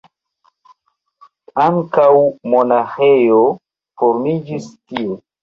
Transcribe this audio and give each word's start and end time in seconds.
Ankaŭ 1.63 2.07
monaĥejo 2.55 3.43
formiĝis 4.01 4.69
tie. 4.75 5.07